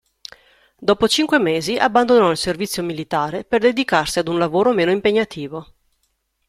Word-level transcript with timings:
Dopo 0.79 1.07
cinque 1.07 1.37
mesi 1.37 1.75
abbandonò 1.77 2.31
il 2.31 2.37
servizio 2.37 2.81
militare 2.81 3.43
per 3.43 3.59
dedicarsi 3.59 4.17
ad 4.17 4.29
un 4.29 4.39
lavoro 4.39 4.71
meno 4.73 4.89
impegnativo. 4.89 5.73